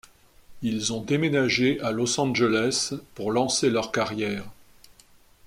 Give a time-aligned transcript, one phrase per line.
[0.63, 4.45] Ils ont déménagé à Los Angeles pour lancer leur carrière.